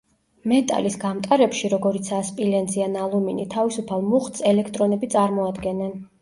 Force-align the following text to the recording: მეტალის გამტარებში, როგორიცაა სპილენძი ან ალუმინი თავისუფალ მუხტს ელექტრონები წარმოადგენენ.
მეტალის 0.51 0.95
გამტარებში, 1.01 1.69
როგორიცაა 1.73 2.21
სპილენძი 2.29 2.81
ან 2.87 2.97
ალუმინი 3.03 3.45
თავისუფალ 3.53 4.03
მუხტს 4.15 4.45
ელექტრონები 4.55 5.13
წარმოადგენენ. 5.17 5.95